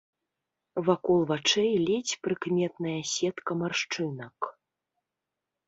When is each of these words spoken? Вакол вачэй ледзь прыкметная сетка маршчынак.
Вакол 0.87 1.19
вачэй 1.31 1.69
ледзь 1.85 2.15
прыкметная 2.23 2.97
сетка 3.13 3.51
маршчынак. 3.61 4.39